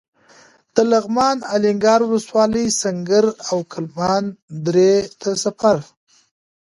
[0.75, 4.23] د لغمان الینګار ولسوالۍ سنګر او کلمان
[4.65, 5.77] درې ته سفر.